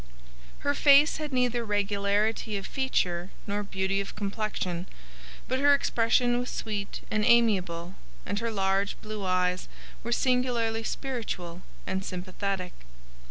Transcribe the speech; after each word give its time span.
Her 0.65 0.73
face 0.73 1.17
had 1.17 1.31
neither 1.31 1.63
regularity 1.63 2.57
of 2.57 2.65
feature 2.65 3.29
nor 3.45 3.61
beauty 3.61 4.01
of 4.01 4.15
complexion, 4.15 4.87
but 5.47 5.59
her 5.59 5.75
expression 5.75 6.39
was 6.39 6.49
sweet 6.49 7.01
and 7.11 7.23
amiable, 7.23 7.93
and 8.25 8.39
her 8.39 8.49
large 8.49 8.99
blue 9.03 9.23
eyes 9.23 9.67
were 10.03 10.11
singularly 10.11 10.83
spiritual 10.83 11.61
and 11.85 12.03
sympathetic. 12.03 12.73